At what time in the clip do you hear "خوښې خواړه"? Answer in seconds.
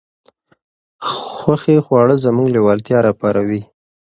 1.33-2.15